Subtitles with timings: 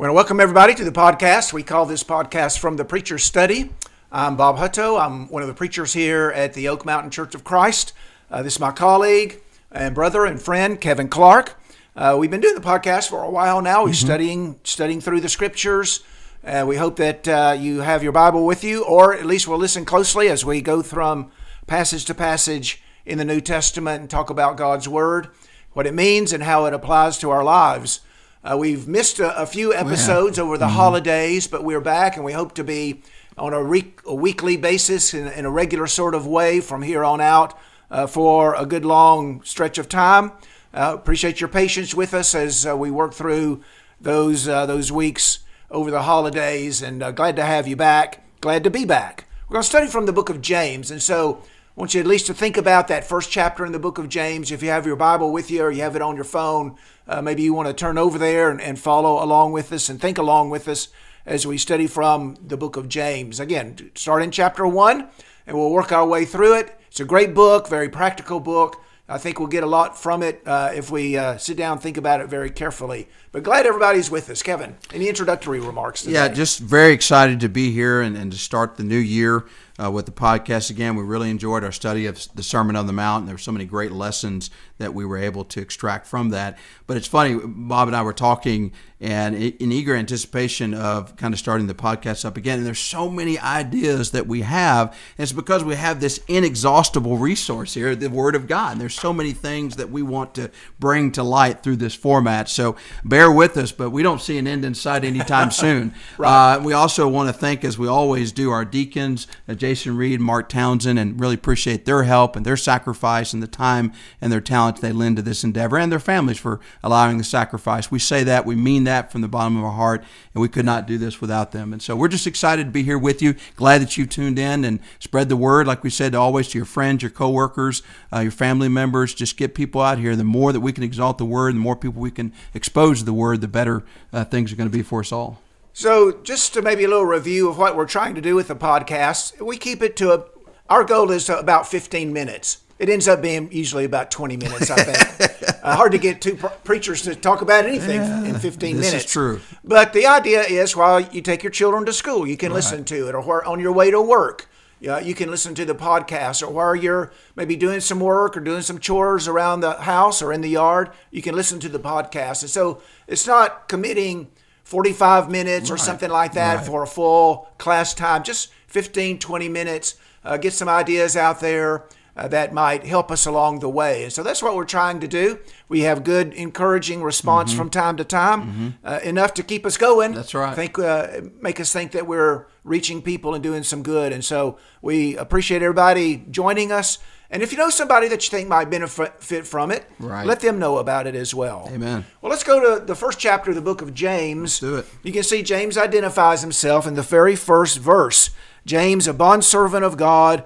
[0.00, 1.52] We want to welcome everybody to the podcast.
[1.52, 3.70] We call this podcast From the Preacher's Study.
[4.10, 4.98] I'm Bob Hutto.
[4.98, 7.92] I'm one of the preachers here at the Oak Mountain Church of Christ.
[8.30, 11.60] Uh, this is my colleague and brother and friend, Kevin Clark.
[11.94, 13.84] Uh, we've been doing the podcast for a while now.
[13.84, 16.02] We're studying studying through the scriptures.
[16.42, 19.58] Uh, we hope that uh, you have your Bible with you, or at least will
[19.58, 21.30] listen closely as we go from
[21.66, 25.28] passage to passage in the New Testament and talk about God's Word,
[25.74, 28.00] what it means, and how it applies to our lives.
[28.42, 32.32] Uh, we've missed a, a few episodes over the holidays, but we're back, and we
[32.32, 33.02] hope to be
[33.36, 37.04] on a, re- a weekly basis in, in a regular sort of way from here
[37.04, 37.58] on out
[37.90, 40.32] uh, for a good long stretch of time.
[40.72, 43.60] Uh, appreciate your patience with us as uh, we work through
[44.00, 48.24] those uh, those weeks over the holidays, and uh, glad to have you back.
[48.40, 49.26] Glad to be back.
[49.48, 51.42] We're going to study from the book of James, and so
[51.76, 54.08] I want you at least to think about that first chapter in the book of
[54.08, 54.50] James.
[54.50, 57.22] If you have your Bible with you or you have it on your phone, uh,
[57.22, 60.18] maybe you want to turn over there and, and follow along with us and think
[60.18, 60.88] along with us
[61.24, 63.38] as we study from the book of James.
[63.38, 65.10] Again, start in chapter one,
[65.46, 66.76] and we'll work our way through it.
[66.88, 68.82] It's a great book, very practical book.
[69.08, 71.82] I think we'll get a lot from it uh, if we uh, sit down and
[71.82, 73.08] think about it very carefully.
[73.32, 74.42] But glad everybody's with us.
[74.42, 76.14] Kevin, any introductory remarks today?
[76.14, 79.46] Yeah, just very excited to be here and, and to start the new year
[79.82, 80.96] uh, with the podcast again.
[80.96, 83.22] We really enjoyed our study of the Sermon on the Mount.
[83.22, 86.58] and There were so many great lessons that we were able to extract from that.
[86.86, 88.72] But it's funny, Bob and I were talking
[89.02, 92.58] and in eager anticipation of kind of starting the podcast up again.
[92.58, 94.88] And there's so many ideas that we have.
[95.16, 98.72] And it's because we have this inexhaustible resource here, the Word of God.
[98.72, 102.50] And there's so many things that we want to bring to light through this format.
[102.50, 105.94] So bear with us, but we don't see an end in sight anytime soon.
[106.18, 106.56] right.
[106.56, 110.20] uh, we also want to thank, as we always do, our deacons, uh, Jason Reed,
[110.20, 114.40] Mark Townsend, and really appreciate their help and their sacrifice and the time and their
[114.40, 117.90] talent they lend to this endeavor and their families for allowing the sacrifice.
[117.90, 120.64] We say that, we mean that from the bottom of our heart, and we could
[120.64, 121.72] not do this without them.
[121.72, 123.34] And so we're just excited to be here with you.
[123.56, 126.64] Glad that you tuned in and spread the word, like we said, always to your
[126.64, 129.14] friends, your coworkers, uh, your family members.
[129.14, 130.16] Just get people out here.
[130.16, 133.12] The more that we can exalt the word, the more people we can expose the
[133.12, 135.40] word, the better uh, things are going to be for us all.
[135.72, 138.56] So, just to maybe a little review of what we're trying to do with the
[138.56, 140.24] podcast, we keep it to a,
[140.68, 142.62] our goal is about 15 minutes.
[142.80, 145.42] It ends up being usually about 20 minutes, I think.
[145.62, 149.04] uh, hard to get two preachers to talk about anything yeah, in 15 this minutes.
[149.04, 149.40] Is true.
[149.62, 152.56] But the idea is while you take your children to school, you can right.
[152.56, 154.48] listen to it, or on your way to work.
[154.80, 158.40] Yeah, you can listen to the podcast, or while you're maybe doing some work or
[158.40, 161.78] doing some chores around the house or in the yard, you can listen to the
[161.78, 162.40] podcast.
[162.40, 164.28] And so it's not committing
[164.70, 165.74] 45 minutes right.
[165.74, 166.66] or something like that right.
[166.66, 169.96] for a full class time, just 15, 20 minutes.
[170.24, 171.86] Uh, get some ideas out there
[172.16, 174.04] uh, that might help us along the way.
[174.04, 175.40] And so that's what we're trying to do.
[175.68, 177.58] We have good, encouraging response mm-hmm.
[177.58, 178.68] from time to time, mm-hmm.
[178.84, 180.12] uh, enough to keep us going.
[180.12, 180.54] That's right.
[180.54, 184.12] Think, uh, make us think that we're reaching people and doing some good.
[184.12, 186.98] And so we appreciate everybody joining us.
[187.32, 190.26] And if you know somebody that you think might benefit from it, right.
[190.26, 191.70] let them know about it as well.
[191.72, 192.04] Amen.
[192.20, 194.60] Well, let's go to the first chapter of the book of James.
[194.60, 194.86] Let's do it.
[195.04, 198.30] You can see James identifies himself in the very first verse.
[198.66, 200.44] James, a bondservant of God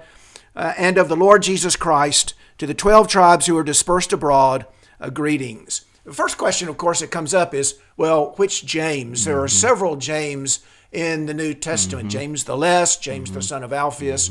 [0.55, 4.67] uh, and of the Lord Jesus Christ to the 12 tribes who are dispersed abroad,
[5.01, 5.85] uh, greetings.
[6.05, 9.21] The first question, of course, that comes up is well, which James?
[9.21, 9.29] Mm-hmm.
[9.29, 9.55] There are mm-hmm.
[9.55, 10.59] several James
[10.91, 12.17] in the New Testament mm-hmm.
[12.19, 13.39] James the Less, James mm-hmm.
[13.39, 14.29] the son of Alphaeus.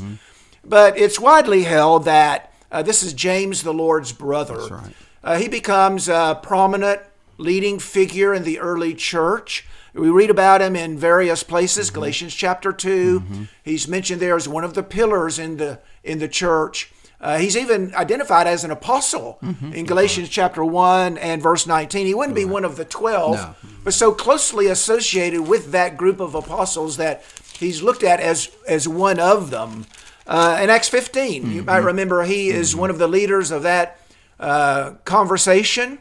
[0.65, 4.67] But it's widely held that uh, this is James the Lord's brother.
[4.67, 4.93] Right.
[5.23, 7.01] Uh, he becomes a prominent
[7.37, 9.67] leading figure in the early church.
[9.93, 11.87] We read about him in various places.
[11.87, 11.95] Mm-hmm.
[11.95, 13.19] Galatians chapter 2.
[13.19, 13.43] Mm-hmm.
[13.63, 16.91] He's mentioned there as one of the pillars in the in the church.
[17.21, 19.73] Uh, he's even identified as an apostle mm-hmm.
[19.73, 22.05] in Galatians chapter 1 and verse 19.
[22.05, 23.55] He wouldn't be one of the 12, no.
[23.83, 27.23] but so closely associated with that group of apostles that
[27.57, 29.85] he's looked at as, as one of them.
[30.27, 31.51] Uh, in Acts 15, mm-hmm.
[31.51, 31.87] you might mm-hmm.
[31.87, 32.81] remember he is mm-hmm.
[32.81, 33.99] one of the leaders of that
[34.39, 35.99] uh, conversation.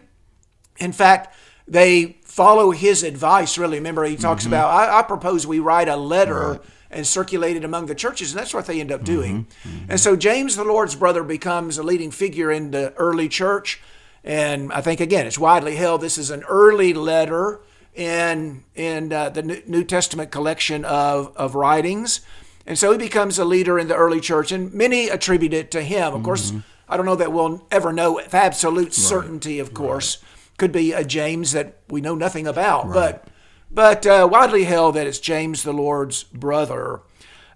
[0.79, 1.35] In fact,
[1.69, 3.79] they follow his advice, really.
[3.79, 4.53] Remember, he talks mm-hmm.
[4.55, 6.53] about, I, I, propose we write a letter.
[6.53, 6.61] Right
[6.94, 9.44] and circulated among the churches, and that's what they end up doing.
[9.44, 9.91] Mm-hmm, mm-hmm.
[9.91, 13.82] And so James, the Lord's brother, becomes a leading figure in the early church.
[14.23, 17.61] And I think again, it's widely held this is an early letter
[17.94, 22.21] in in uh, the New Testament collection of of writings.
[22.66, 25.82] And so he becomes a leader in the early church, and many attribute it to
[25.82, 26.08] him.
[26.08, 26.25] Of mm-hmm.
[26.25, 26.52] course,
[26.88, 28.94] I don't know that we'll ever know with absolute right.
[28.94, 29.58] certainty.
[29.58, 30.58] Of course, right.
[30.58, 32.94] could be a James that we know nothing about, right.
[32.94, 33.28] but
[33.70, 37.00] but uh, widely held that it's James the Lord's brother.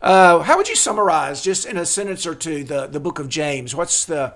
[0.02, 3.28] Uh, how would you summarize, just in a sentence or two, the, the book of
[3.28, 3.74] James?
[3.74, 4.34] What's the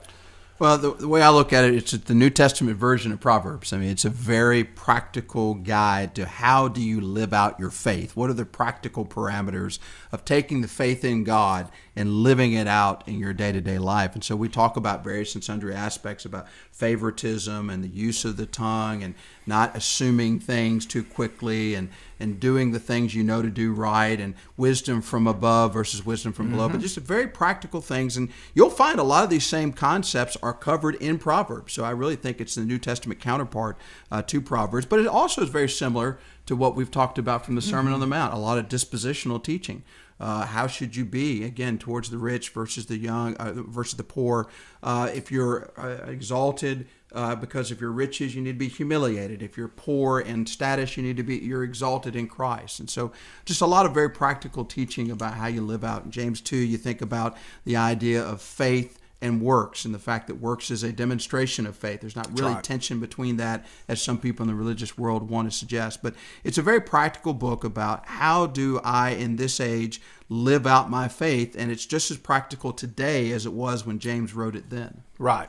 [0.58, 3.72] Well, the, the, way I look at it, it's the New Testament version of Proverbs.
[3.72, 8.14] I mean, it's a very practical guide to how do you live out your faith.
[8.14, 9.81] What are the practical parameters
[10.12, 14.14] of taking the faith in God and living it out in your day-to-day life?
[14.14, 18.37] And so we talk about various and sundry aspects about favoritism and the use of
[18.37, 19.14] the tongue and
[19.47, 21.89] not assuming things too quickly and
[22.23, 26.33] and doing the things you know to do right and wisdom from above versus wisdom
[26.33, 26.77] from below, mm-hmm.
[26.77, 28.17] but just very practical things.
[28.17, 31.73] And you'll find a lot of these same concepts are covered in Proverbs.
[31.73, 33.77] So I really think it's the New Testament counterpart
[34.12, 37.56] uh, to Proverbs, but it also is very similar to what we've talked about from
[37.56, 37.94] the Sermon mm-hmm.
[37.94, 39.83] on the Mount, a lot of dispositional teaching.
[40.22, 44.04] Uh, how should you be again towards the rich versus the young uh, versus the
[44.04, 44.48] poor?
[44.80, 49.42] Uh, if you're uh, exalted, uh, because if you're riches, you need to be humiliated.
[49.42, 52.78] If you're poor in status, you need to be you're exalted in Christ.
[52.78, 53.10] And so,
[53.44, 56.04] just a lot of very practical teaching about how you live out.
[56.04, 60.26] In James two, you think about the idea of faith and works, and the fact
[60.26, 62.00] that works is a demonstration of faith.
[62.00, 62.64] There's not really right.
[62.64, 66.02] tension between that, as some people in the religious world want to suggest.
[66.02, 66.14] But
[66.44, 71.08] it's a very practical book about how do I, in this age, live out my
[71.08, 75.02] faith, and it's just as practical today as it was when James wrote it then.
[75.19, 75.48] Right.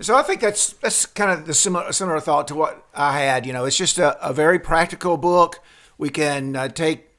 [0.00, 3.46] So I think that's that's kind of the similar similar thought to what I had.
[3.46, 5.60] You know, it's just a, a very practical book.
[5.98, 7.11] We can uh, take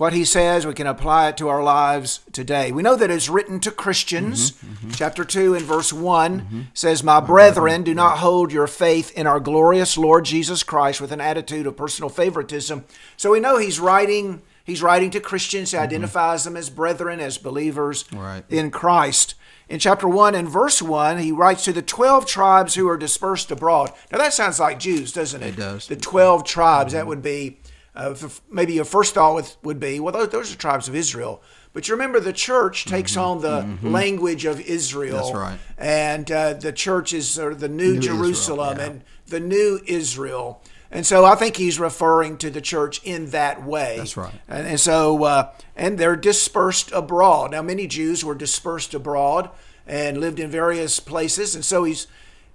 [0.00, 2.72] what he says, we can apply it to our lives today.
[2.72, 4.52] We know that it's written to Christians.
[4.52, 4.90] Mm-hmm, mm-hmm.
[4.92, 6.60] Chapter 2 and verse one mm-hmm.
[6.72, 11.12] says, My brethren, do not hold your faith in our glorious Lord Jesus Christ with
[11.12, 12.86] an attitude of personal favoritism.
[13.18, 15.84] So we know he's writing he's writing to Christians, he mm-hmm.
[15.84, 18.42] identifies them as brethren, as believers right.
[18.48, 19.34] in Christ
[19.70, 23.52] in chapter 1 and verse 1, he writes to the 12 tribes who are dispersed
[23.52, 23.92] abroad.
[24.10, 25.50] Now, that sounds like Jews, doesn't it?
[25.50, 25.86] It does.
[25.86, 26.98] The 12 tribes, mm-hmm.
[26.98, 27.60] that would be,
[28.00, 31.42] uh, maybe your first thought would be, well, those, those, are tribes of Israel.
[31.74, 33.20] But you remember the church takes mm-hmm.
[33.20, 33.92] on the mm-hmm.
[33.92, 35.16] language of Israel.
[35.16, 35.58] That's right.
[35.76, 38.84] And uh, the church is sort of the new, new Jerusalem yeah.
[38.86, 40.62] and the new Israel.
[40.90, 43.98] And so I think he's referring to the church in that way.
[43.98, 44.32] That's right.
[44.48, 47.50] And, and so, uh, and they're dispersed abroad.
[47.52, 49.50] Now, many Jews were dispersed abroad
[49.86, 51.54] and lived in various places.
[51.54, 52.06] And so he's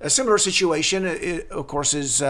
[0.02, 2.24] a similar situation, it, of course, is.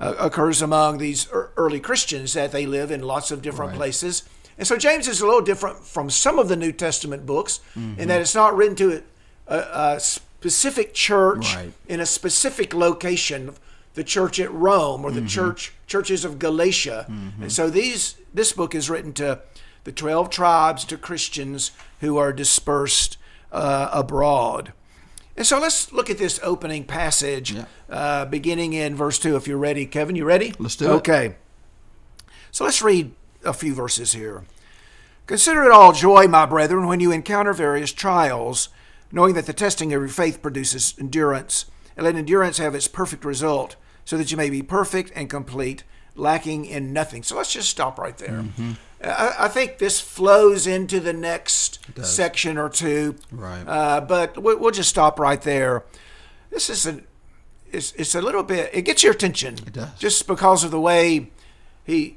[0.00, 3.78] Uh, occurs among these early Christians that they live in lots of different right.
[3.78, 4.22] places.
[4.56, 8.00] And so James is a little different from some of the New Testament books mm-hmm.
[8.00, 9.02] in that it's not written to
[9.48, 11.72] a, a specific church right.
[11.88, 13.54] in a specific location
[13.94, 15.26] the church at Rome or the mm-hmm.
[15.26, 17.06] church churches of Galatia.
[17.10, 17.42] Mm-hmm.
[17.42, 19.40] And so these this book is written to
[19.82, 23.18] the 12 tribes to Christians who are dispersed
[23.50, 24.72] uh, abroad.
[25.38, 27.66] And so let's look at this opening passage yeah.
[27.88, 29.86] uh, beginning in verse 2 if you're ready.
[29.86, 30.52] Kevin, you ready?
[30.58, 31.26] Let's do okay.
[31.26, 31.28] it.
[31.28, 31.36] Okay.
[32.50, 33.12] So let's read
[33.44, 34.42] a few verses here.
[35.28, 38.68] Consider it all joy, my brethren, when you encounter various trials,
[39.12, 43.24] knowing that the testing of your faith produces endurance, and let endurance have its perfect
[43.24, 45.84] result so that you may be perfect and complete,
[46.16, 47.22] lacking in nothing.
[47.22, 48.42] So let's just stop right there.
[48.42, 48.72] Mm-hmm.
[49.02, 53.16] I, I, think this flows into the next section or two.
[53.30, 53.62] Right.
[53.66, 55.84] Uh, but we'll, we'll, just stop right there.
[56.50, 57.00] This is a,
[57.70, 59.54] it's, it's a little bit, it gets your attention.
[59.54, 59.98] It does.
[59.98, 61.30] Just because of the way
[61.84, 62.16] he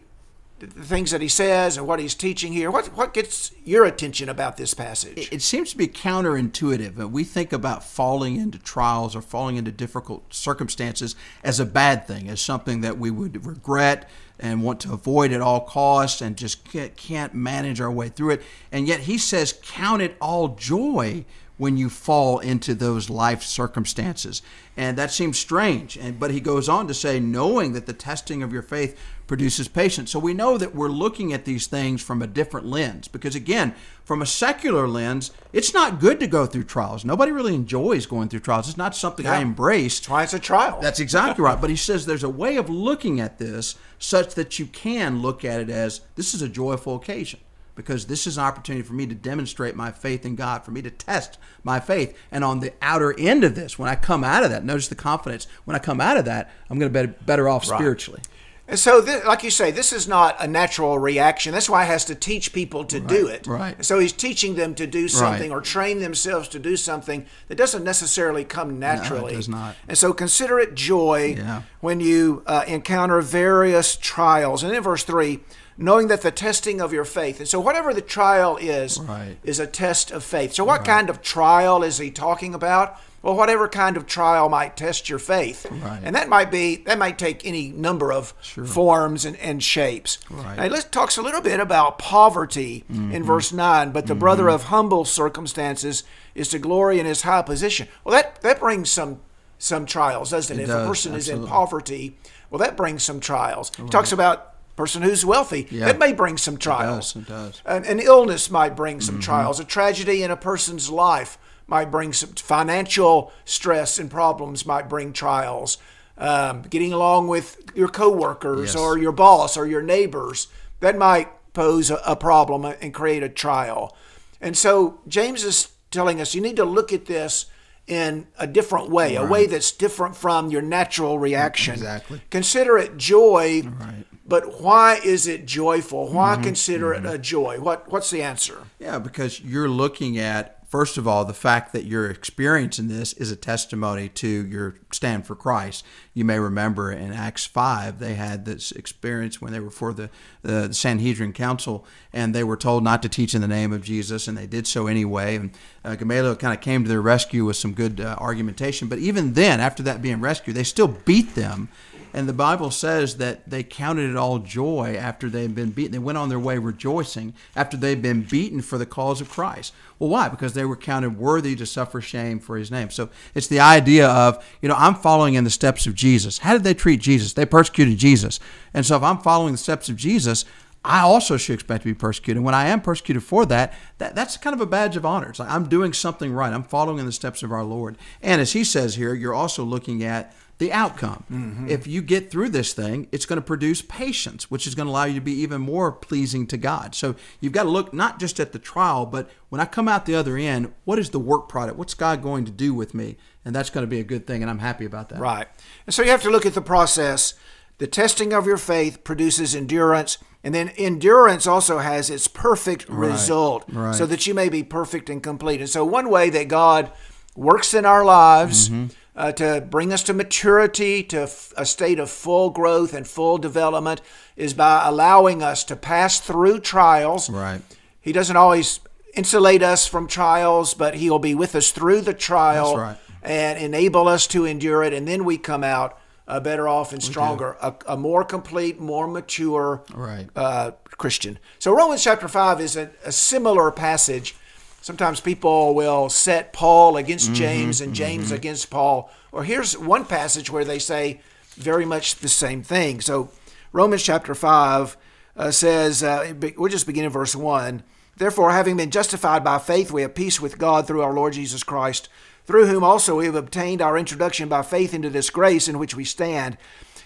[0.67, 2.69] the things that he says and what he's teaching here.
[2.71, 5.29] What what gets your attention about this passage?
[5.31, 7.09] It, seems to be counterintuitive.
[7.09, 12.29] We think about falling into trials or falling into difficult circumstances as a bad thing,
[12.29, 14.09] as something that we would regret
[14.39, 16.63] and want to avoid at all costs and just
[16.95, 18.41] can't manage our way through it.
[18.71, 21.25] And yet he says, "Count it all joy."
[21.61, 24.41] When you fall into those life circumstances.
[24.75, 25.95] And that seems strange.
[25.95, 29.67] And but he goes on to say, knowing that the testing of your faith produces
[29.67, 30.09] patience.
[30.09, 33.75] So we know that we're looking at these things from a different lens because, again,
[34.03, 37.05] from a secular lens, it's not good to go through trials.
[37.05, 38.67] Nobody really enjoys going through trials.
[38.67, 39.33] It's not something yeah.
[39.33, 39.99] I embrace.
[39.99, 40.79] Try it's a trial.
[40.81, 41.61] That's exactly right.
[41.61, 45.45] But he says there's a way of looking at this such that you can look
[45.45, 47.39] at it as this is a joyful occasion
[47.81, 50.81] because this is an opportunity for me to demonstrate my faith in God, for me
[50.81, 52.17] to test my faith.
[52.31, 54.95] And on the outer end of this, when I come out of that, notice the
[54.95, 55.47] confidence.
[55.65, 57.77] When I come out of that, I'm going to be better off right.
[57.77, 58.21] spiritually.
[58.67, 61.51] And so, this, like you say, this is not a natural reaction.
[61.51, 63.45] That's why he has to teach people to right, do it.
[63.45, 63.83] Right.
[63.83, 65.57] So he's teaching them to do something right.
[65.57, 69.23] or train themselves to do something that doesn't necessarily come naturally.
[69.23, 69.75] No, it does not.
[69.89, 71.63] And so consider it joy yeah.
[71.81, 74.63] when you uh, encounter various trials.
[74.63, 75.41] And in verse 3,
[75.81, 77.39] knowing that the testing of your faith.
[77.39, 79.37] And so, whatever the trial is, right.
[79.43, 80.53] is a test of faith.
[80.53, 80.87] So, what right.
[80.87, 82.97] kind of trial is he talking about?
[83.23, 86.01] well, whatever kind of trial might test your faith, Right.
[86.03, 88.31] and that might be that might take any number of
[88.65, 90.17] forms and, and shapes.
[90.29, 90.57] Right.
[90.57, 93.11] Now, let's talk a little bit about poverty Mm-hmm.
[93.11, 93.91] in verse nine.
[93.91, 97.87] But the brother of humble circumstances is to glory in his high position.
[98.03, 99.19] Well, that that brings some
[99.59, 100.61] some trials, doesn't it?
[100.61, 102.17] It if does, a person is in poverty,
[102.49, 103.71] well, that brings some trials.
[103.77, 105.67] He talks about person who's wealthy.
[105.69, 105.85] Yeah.
[105.85, 107.15] That may bring some trials.
[107.15, 107.61] it does.
[107.65, 109.59] An, an illness might bring some trials.
[109.59, 111.37] A tragedy in a person's life
[111.67, 115.77] might bring some financial stress and problems might bring trials.
[116.17, 118.75] Um, getting along with your coworkers Yes.
[118.75, 120.47] or your boss or your neighbors
[120.79, 123.95] that might pose a, a problem and create a trial.
[124.39, 127.45] And so James is telling us you need to look at this
[127.87, 131.73] in a different way, a way that's different from your natural reaction.
[131.73, 132.21] Exactly.
[132.29, 134.05] Consider it joy, Right.
[134.31, 136.07] But why is it joyful?
[136.07, 137.59] Why consider it a joy?
[137.59, 138.59] What What's the answer?
[138.79, 143.29] Yeah, because you're looking at first of all the fact that you're experiencing this is
[143.29, 145.83] a testimony to your stand for Christ.
[146.13, 150.09] You may remember in Acts five they had this experience when they were before the,
[150.43, 154.29] the Sanhedrin Council and they were told not to teach in the name of Jesus
[154.29, 155.35] and they did so anyway.
[155.35, 155.51] And
[155.83, 158.87] uh, Gamaliel kind of came to their rescue with some good uh, argumentation.
[158.87, 161.67] But even then, after that being rescued, they still beat them.
[162.13, 165.93] And the Bible says that they counted it all joy after they'd been beaten.
[165.93, 169.73] They went on their way rejoicing after they'd been beaten for the cause of Christ.
[169.97, 170.29] Well, why?
[170.29, 172.89] Because they were counted worthy to suffer shame for his name.
[172.89, 176.39] So it's the idea of, you know, I'm following in the steps of Jesus.
[176.39, 177.33] How did they treat Jesus?
[177.33, 178.39] They persecuted Jesus.
[178.73, 180.43] And so if I'm following the steps of Jesus,
[180.83, 182.37] I also should expect to be persecuted.
[182.37, 185.29] And when I am persecuted for that, that that's kind of a badge of honor.
[185.29, 186.53] It's like I'm doing something right.
[186.53, 187.97] I'm following in the steps of our Lord.
[188.21, 191.23] And as he says here, you're also looking at the outcome.
[191.31, 191.69] Mm-hmm.
[191.69, 194.91] If you get through this thing, it's going to produce patience, which is going to
[194.91, 196.93] allow you to be even more pleasing to God.
[196.93, 200.05] So you've got to look not just at the trial, but when I come out
[200.05, 201.79] the other end, what is the work product?
[201.79, 203.17] What's God going to do with me?
[203.43, 205.19] And that's going to be a good thing, and I'm happy about that.
[205.19, 205.47] Right.
[205.87, 207.33] And so you have to look at the process.
[207.81, 213.63] The testing of your faith produces endurance, and then endurance also has its perfect result,
[213.67, 213.95] right.
[213.95, 215.61] so that you may be perfect and complete.
[215.61, 216.91] And so, one way that God
[217.35, 218.85] works in our lives Mm-hmm.
[219.15, 223.39] uh, to bring us to maturity, to f- a state of full growth and full
[223.39, 223.99] development,
[224.35, 227.31] is by allowing us to pass through trials.
[227.31, 227.61] Right.
[227.99, 228.79] He doesn't always
[229.15, 232.97] insulate us from trials, but He'll be with us through the trial right.
[233.23, 234.93] and enable us to endure it.
[234.93, 235.97] And then we come out
[236.31, 240.27] uh, better off and stronger, a, a more complete, more mature Right.
[240.35, 241.37] uh, Christian.
[241.59, 244.35] So Romans chapter 5 is a, a similar passage.
[244.81, 247.35] Sometimes people will set Paul against Mm-hmm.
[247.35, 249.11] James and James against Paul.
[249.31, 251.21] Or here's one passage where they say
[251.55, 253.01] very much the same thing.
[253.01, 253.29] So
[253.73, 254.97] Romans chapter 5
[255.37, 257.83] uh, says, uh, we'll just begin in verse 1.
[258.17, 261.63] Therefore, having been justified by faith, we have peace with God through our Lord Jesus
[261.63, 262.09] Christ,
[262.45, 265.95] through whom also we have obtained our introduction by faith into this grace in which
[265.95, 266.57] we stand.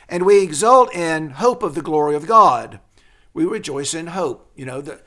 [0.07, 2.79] And we exult in hope of the glory of God.
[3.33, 4.49] We rejoice in hope.
[4.55, 5.01] You know, the,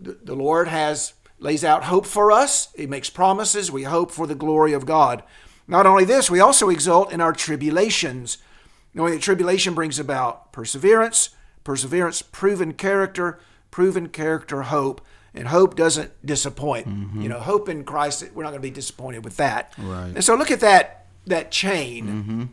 [0.00, 2.68] the, Lord has lays out hope for us.
[2.76, 3.70] He makes promises.
[3.70, 5.22] We hope for the glory of God.
[5.68, 8.38] Not only this, we also exult in our tribulations,
[8.94, 11.30] knowing that tribulation brings about perseverance,
[11.62, 13.38] perseverance, proven character,
[13.70, 15.00] proven character, hope.
[15.32, 16.86] And hope doesn't disappoint.
[16.86, 19.72] You know, hope in Christ, we're not going to be disappointed with that.
[19.78, 20.12] Right.
[20.14, 22.50] And so look at that that chain.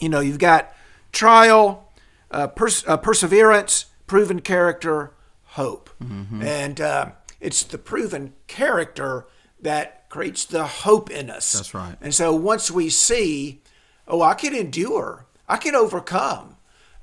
[0.00, 0.72] You know, you've got
[1.12, 1.92] trial,
[2.30, 5.12] uh, pers- uh, perseverance, proven character,
[5.44, 5.90] hope.
[6.00, 9.26] And uh, it's the proven character
[9.60, 11.52] that creates the hope in us.
[11.52, 11.96] That's right.
[12.00, 13.62] And so once we see,
[14.08, 16.53] oh, I can endure, I can overcome.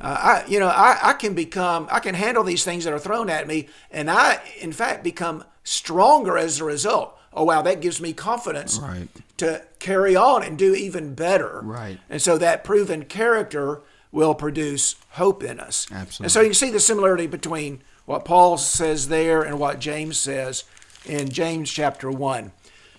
[0.01, 2.99] Uh, I, you know, I, I can become, I can handle these things that are
[2.99, 7.17] thrown at me, and I, in fact, become stronger as a result.
[7.33, 9.07] Oh, wow, that gives me confidence Right.
[9.37, 11.61] to carry on and do even better.
[11.63, 11.99] Right.
[12.09, 13.81] And so that proven character
[14.11, 15.87] will produce hope in us.
[15.91, 16.25] Absolutely.
[16.25, 20.17] And so you can see the similarity between what Paul says there and what James
[20.17, 20.65] says
[21.05, 22.51] in James chapter 1.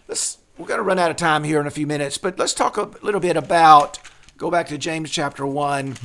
[0.08, 2.54] Let's we're going to run out of time here in a few minutes, but let's
[2.54, 3.98] talk a little bit about
[4.38, 5.96] go back to James chapter one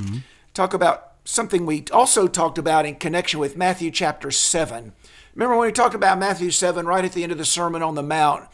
[0.58, 4.92] talk about something we also talked about in connection with Matthew chapter 7.
[5.36, 7.94] Remember when we talked about Matthew 7 right at the end of the Sermon on
[7.94, 8.50] the Mount?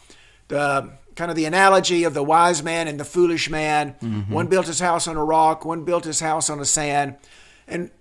[0.50, 3.96] The kind of the analogy of the wise man and the foolish man.
[4.02, 4.34] Mm-hmm.
[4.34, 7.16] One built his house on a rock, one built his house on a sand.
[7.68, 7.92] And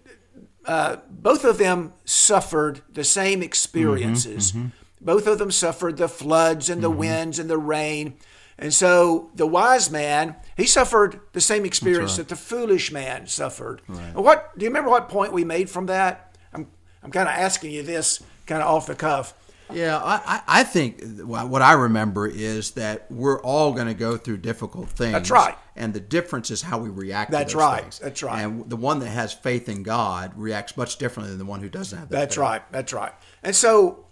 [0.65, 4.51] uh, both of them suffered the same experiences.
[4.51, 4.67] Mm-hmm.
[4.67, 5.05] Mm-hmm.
[5.05, 8.17] Both of them suffered the floods and the winds and the rain.
[8.59, 13.83] And so the wise man, he suffered the same experience that the foolish man suffered.
[13.89, 16.37] And What do you remember what point we made from that?
[16.53, 16.67] I'm
[17.03, 19.35] I'm kind of asking you this kind of off the cuff.
[19.73, 24.39] Yeah, I, I think what I remember is that we're all going to go through
[24.39, 25.13] difficult things.
[25.13, 25.57] That's right.
[25.77, 27.83] And the difference is how we react That's to those right.
[27.83, 27.99] things.
[27.99, 28.43] That's right.
[28.43, 31.71] And the one that has faith in God reacts much differently than the one who
[31.71, 32.19] doesn't have that.
[32.19, 32.43] That's faith.
[32.43, 32.73] right.
[32.73, 33.13] That's right.
[33.43, 34.05] And so,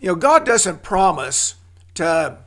[0.00, 1.54] you know, God doesn't promise
[1.94, 2.38] to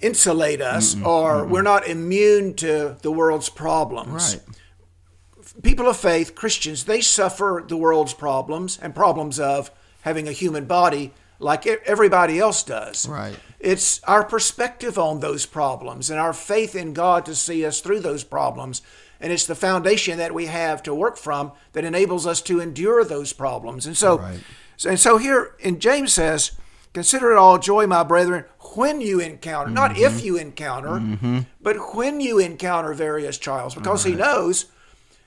[0.00, 4.34] insulate us or we're not immune to the world's problems.
[4.36, 5.62] Right.
[5.62, 9.70] People of faith, Christians, they suffer the world's problems and problems of
[10.02, 13.08] having a human body like everybody else does.
[13.08, 13.36] Right.
[13.58, 18.00] It's our perspective on those problems and our faith in God to see us through
[18.00, 18.80] those problems.
[19.20, 23.04] And it's the foundation that we have to work from that enables us to endure
[23.04, 23.86] those problems.
[23.86, 24.40] And so, Right.
[24.86, 26.52] and so here in James says,
[26.92, 28.44] Consider it all joy, my brethren,
[28.76, 30.26] when you encounter, not if mm-hmm.
[30.26, 31.40] you encounter, mm-hmm.
[31.60, 34.66] but when you encounter various trials, because he knows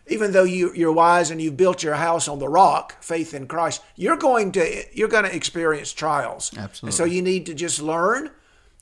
[0.07, 3.47] even though you, you're wise and you've built your house on the rock, faith in
[3.47, 6.51] Christ, you're going to you're going to experience trials.
[6.57, 6.88] Absolutely.
[6.88, 8.31] And so you need to just learn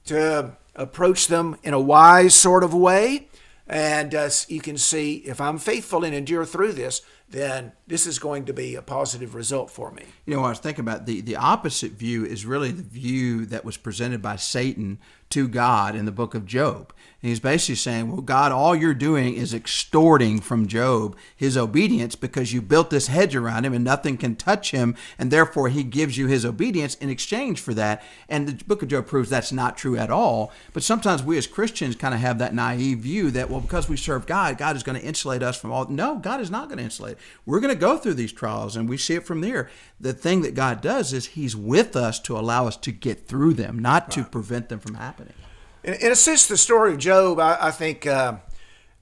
[0.05, 3.27] to approach them in a wise sort of way,
[3.71, 8.19] and uh, you can see if I'm faithful and endure through this, then this is
[8.19, 10.03] going to be a positive result for me.
[10.25, 13.63] You know, I was thinking about the, the opposite view is really the view that
[13.63, 14.99] was presented by Satan
[15.31, 16.93] to God in the book of Job.
[17.21, 22.15] And he's basically saying, Well, God, all you're doing is extorting from Job his obedience
[22.15, 24.95] because you built this hedge around him and nothing can touch him.
[25.19, 28.01] And therefore, he gives you his obedience in exchange for that.
[28.27, 30.51] And the book of Job proves that's not true at all.
[30.73, 33.97] But sometimes we as Christians kind of have that naive view that, well, because we
[33.97, 35.87] serve God, God is going to insulate us from all.
[35.89, 37.17] No, God is not going to insulate.
[37.45, 39.69] We're going to go through these trials and we see it from there.
[39.99, 43.53] The thing that God does is he's with us to allow us to get through
[43.53, 45.20] them, not to prevent them from happening.
[45.83, 48.35] In, in a sense, the story of Job, I, I think, uh,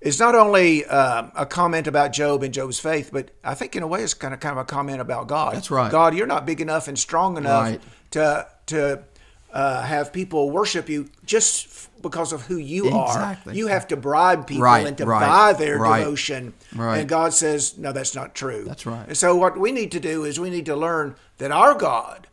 [0.01, 3.83] is not only uh, a comment about Job and Job's faith, but I think in
[3.83, 5.55] a way it's kind of kind of a comment about God.
[5.55, 5.91] That's right.
[5.91, 7.81] God, you're not big enough and strong enough Right.
[8.11, 9.03] to to
[9.51, 13.51] uh, have people worship you just f- because of who you Exactly.
[13.51, 13.55] are.
[13.55, 16.53] You have to bribe people Right, and to right, buy their right, devotion.
[16.75, 16.99] right.
[16.99, 18.63] And God says, no, that's not true.
[18.65, 19.05] That's right.
[19.07, 22.27] And so what we need to do is we need to learn that our God.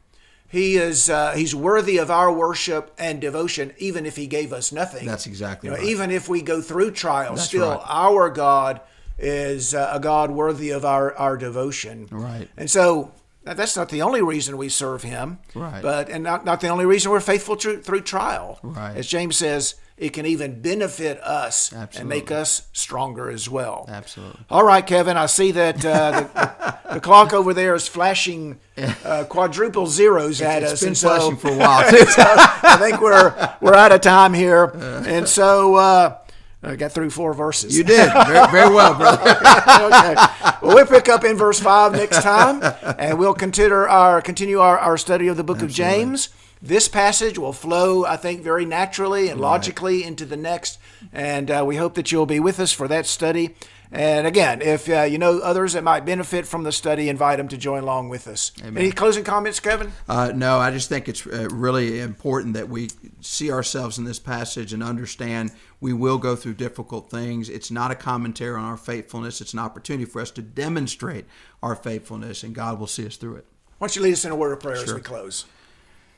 [0.49, 4.73] He is uh, he's worthy of our worship and devotion, even if he gave us
[4.73, 5.07] nothing.
[5.07, 5.89] That's exactly You know, right.
[5.89, 7.81] Even if we go through trials, That's still right.
[7.85, 8.81] our God
[9.19, 12.07] is uh, a God worthy of our, our devotion.
[12.11, 12.49] Right.
[12.57, 15.39] And so that's not the only reason we serve Him.
[15.55, 15.83] Right.
[15.83, 18.59] But and not, not the only reason we're faithful through, through trial.
[18.63, 18.97] Right.
[18.97, 23.87] As James says, it can even benefit us and make us stronger as well.
[23.89, 24.41] Absolutely.
[24.51, 25.17] All right, Kevin.
[25.17, 26.11] I see that uh,
[26.85, 30.81] the, the clock over there is flashing uh, quadruple zeros at It's us.
[30.81, 31.97] been and so- flashing for a while, too.
[32.07, 34.65] so I think we're we're out of time here,
[35.07, 36.19] and so uh,
[36.63, 37.77] I got through four verses.
[37.77, 38.13] You did.
[38.27, 39.31] Very, very well, brother.
[39.31, 40.15] okay.
[40.61, 42.61] Well, we'll pick up in verse five next time,
[42.99, 46.29] and we'll consider our continue our, our study of the book of James.
[46.67, 50.81] This passage will flow, I think, very naturally and logically into the next,
[51.13, 53.55] and uh, we hope that you'll be with us for that study.
[53.93, 57.47] And again, if uh, you know others that might benefit from the study, invite them
[57.49, 58.51] to join along with us.
[58.65, 59.93] Any closing comments, Kevin?
[60.09, 64.19] Uh, no, I just think it's uh, really important that we see ourselves in this
[64.19, 67.49] passage and understand we will go through difficult things.
[67.49, 71.27] It's not a commentary on our faithfulness, it's an opportunity for us to demonstrate
[71.63, 73.47] our faithfulness, and God will see us through it.
[73.79, 75.45] Why don't you lead us in a word of prayer as we close?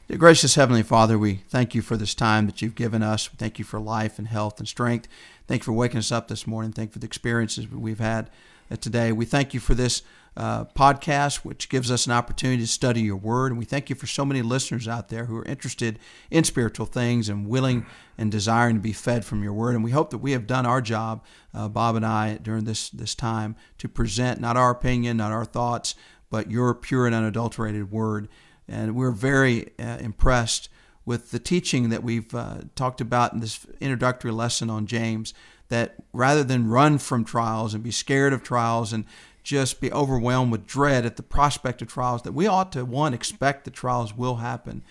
[0.09, 3.31] Dear gracious Heavenly Father, we thank you for this time that you've given us.
[3.31, 5.07] We thank you for life and health and strength.
[5.47, 6.73] Thank you for waking us up this morning.
[6.73, 8.31] Thank you for the experiences we've had
[8.71, 9.13] uh, today.
[9.13, 10.01] We thank you for this
[10.35, 13.53] uh, podcast, which gives us an opportunity to study your word.
[13.53, 15.99] And we thank you for so many listeners out there who are interested
[16.31, 17.85] in spiritual things and willing
[18.17, 19.75] and desiring to be fed from your word.
[19.75, 22.89] And we hope that we have done our job, uh, Bob and I, during this,
[22.89, 25.95] this time to present not our opinion, not our thoughts,
[26.31, 28.29] but your pure and unadulterated word.
[28.69, 30.69] And we're very uh, impressed
[31.05, 35.35] with the teaching that we've uh, talked about in this introductory lesson on James.
[35.69, 39.05] That rather than run from trials and be scared of trials and
[39.43, 43.15] just be overwhelmed with dread at the prospect of trials, that we ought to, one,
[43.15, 44.83] expect that trials will happen.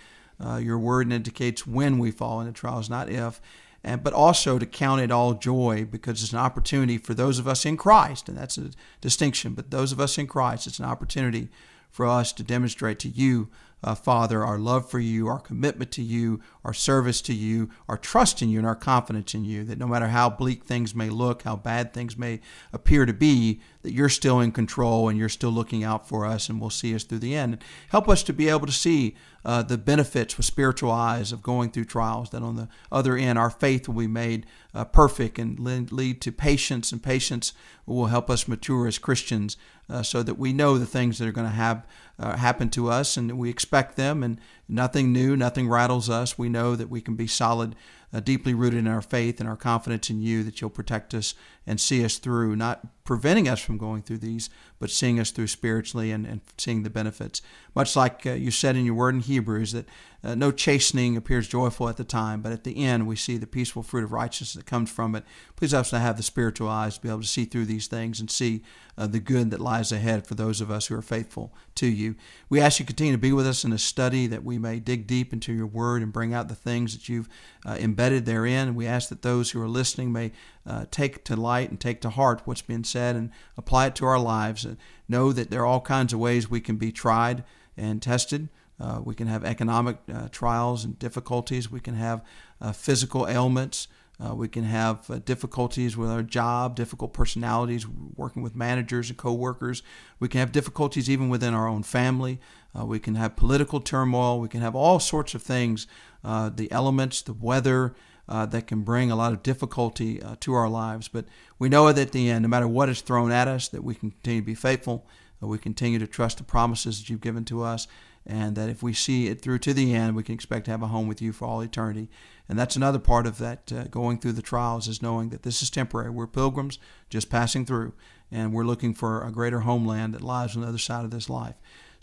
[0.43, 3.41] Uh, your word indicates when we fall into trials, not if.
[3.83, 7.47] And, but also to count it all joy because it's an opportunity for those of
[7.47, 10.85] us in Christ, and that's a distinction, but those of us in Christ, it's an
[10.85, 11.49] opportunity
[11.89, 13.49] for us to demonstrate to you,
[13.83, 17.97] uh, Father, our love for you, our commitment to you, our service to you, our
[17.97, 19.63] trust in you, and our confidence in you.
[19.63, 22.39] That no matter how bleak things may look, how bad things may
[22.73, 26.49] appear to be, that you're still in control and you're still looking out for us
[26.49, 27.57] and will see us through the end.
[27.87, 31.71] Help us to be able to see uh, the benefits with spiritual eyes of going
[31.71, 34.45] through trials, that on the other end, our faith will be made
[34.75, 37.53] uh, perfect and lead to patience, and patience
[37.85, 39.55] will help us mature as Christians
[39.89, 41.87] uh, so that we know the things that are going to have
[42.19, 46.37] uh, happen to us and we expect them, and nothing new, nothing rattles us.
[46.37, 47.73] We know that we can be solid
[48.13, 51.35] uh, deeply rooted in our faith and our confidence in you that you'll protect us
[51.65, 55.47] and see us through, not preventing us from going through these, but seeing us through
[55.47, 57.41] spiritually and, and seeing the benefits.
[57.75, 59.85] Much like uh, you said in your word in Hebrews that
[60.23, 63.47] uh, no chastening appears joyful at the time, but at the end we see the
[63.47, 65.23] peaceful fruit of righteousness that comes from it.
[65.55, 67.87] Please help us to have the spiritual eyes to be able to see through these
[67.87, 68.63] things and see
[68.97, 72.15] uh, the good that lies ahead for those of us who are faithful to you.
[72.49, 74.79] We ask you to continue to be with us in this study that we may
[74.79, 77.29] dig deep into your word and bring out the things that you've
[77.65, 78.75] uh, embedded therein.
[78.75, 80.31] We ask that those who are listening may
[80.65, 84.05] uh, take to light and take to heart what's been said and apply it to
[84.05, 84.65] our lives.
[85.07, 87.43] Know that there are all kinds of ways we can be tried
[87.77, 88.49] and tested.
[88.79, 91.71] Uh, we can have economic uh, trials and difficulties.
[91.71, 92.23] We can have
[92.61, 93.87] uh, physical ailments.
[94.19, 99.17] Uh, we can have uh, difficulties with our job, difficult personalities, working with managers and
[99.17, 99.83] coworkers.
[100.19, 102.39] We can have difficulties even within our own family.
[102.77, 104.39] Uh, we can have political turmoil.
[104.39, 105.87] We can have all sorts of things
[106.23, 107.95] the elements, the weather,
[108.29, 111.07] uh, that can bring a lot of difficulty uh, to our lives.
[111.07, 111.25] But
[111.59, 113.95] we know that at the end, no matter what is thrown at us, that we
[113.95, 115.05] can continue to be faithful,
[115.39, 117.87] we continue to trust the promises that you've given to us,
[118.25, 120.83] and that if we see it through to the end, we can expect to have
[120.83, 122.09] a home with you for all eternity.
[122.49, 125.61] And that's another part of that uh, going through the trials is knowing that this
[125.61, 126.09] is temporary.
[126.09, 127.93] We're pilgrims just passing through,
[128.31, 131.29] and we're looking for a greater homeland that lies on the other side of this
[131.29, 131.55] life.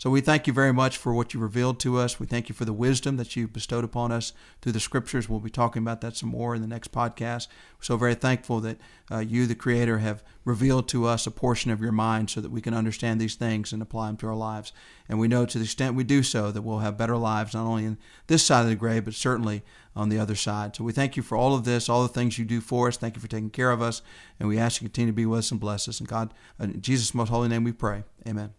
[0.05, 2.19] So we thank you very much for what you revealed to us.
[2.19, 5.27] We thank you for the wisdom that you bestowed upon us through the scriptures.
[5.27, 7.47] We'll be talking about that some more in the next podcast.
[7.79, 8.77] We're so very thankful that
[9.09, 12.51] uh, you, the Creator, have revealed to us a portion of your mind so that
[12.51, 14.71] we can understand these things and apply them to our lives.
[15.09, 17.65] And we know to the extent we do so that we'll have better lives, not
[17.65, 19.63] only in this side of the grave, but certainly
[19.95, 20.75] on the other side.
[20.75, 22.97] So we thank you for all of this, all the things you do for us.
[22.97, 24.03] Thank you for taking care of us.
[24.39, 25.99] And we ask you to continue to be with us and bless us.
[25.99, 28.03] And God, in Jesus' most holy name we pray.
[28.27, 28.53] Amen.